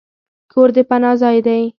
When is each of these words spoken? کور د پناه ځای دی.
کور 0.51 0.69
د 0.75 0.77
پناه 0.89 1.15
ځای 1.21 1.37
دی. 1.45 1.61